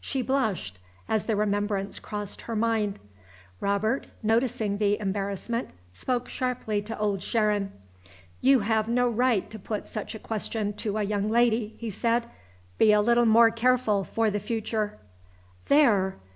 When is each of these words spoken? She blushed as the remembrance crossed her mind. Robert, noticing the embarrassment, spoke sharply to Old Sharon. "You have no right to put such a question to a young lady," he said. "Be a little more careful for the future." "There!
She 0.00 0.20
blushed 0.20 0.80
as 1.08 1.26
the 1.26 1.36
remembrance 1.36 2.00
crossed 2.00 2.40
her 2.40 2.56
mind. 2.56 2.98
Robert, 3.60 4.08
noticing 4.20 4.78
the 4.78 4.98
embarrassment, 4.98 5.70
spoke 5.92 6.28
sharply 6.28 6.82
to 6.82 6.98
Old 6.98 7.22
Sharon. 7.22 7.70
"You 8.40 8.58
have 8.66 8.88
no 8.88 9.08
right 9.08 9.48
to 9.48 9.60
put 9.60 9.86
such 9.86 10.12
a 10.16 10.18
question 10.18 10.72
to 10.72 10.98
a 10.98 11.04
young 11.04 11.30
lady," 11.30 11.76
he 11.78 11.90
said. 11.90 12.26
"Be 12.78 12.90
a 12.90 13.00
little 13.00 13.26
more 13.26 13.52
careful 13.52 14.02
for 14.02 14.28
the 14.28 14.40
future." 14.40 14.98
"There! 15.66 16.16